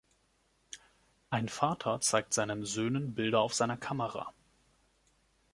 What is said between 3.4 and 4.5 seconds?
auf seiner Kamera.